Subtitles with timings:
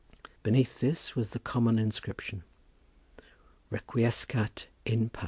[0.41, 2.41] Beneath this was the common inscription,
[3.71, 5.19] "_Requiescat in pace.